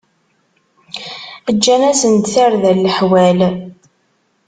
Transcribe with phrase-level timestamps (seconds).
[1.55, 3.39] Ǧǧan-asen-d tarda n leḥwal.